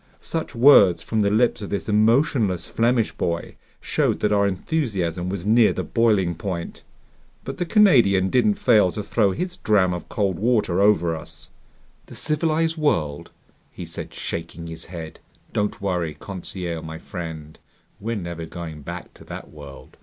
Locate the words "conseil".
16.19-16.81